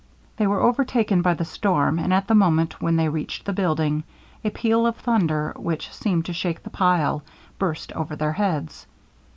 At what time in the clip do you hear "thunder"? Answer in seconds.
4.97-5.53